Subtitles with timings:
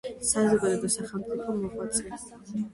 [0.29, 2.19] საზოგადო და სახელმწიფო მოღვაწე.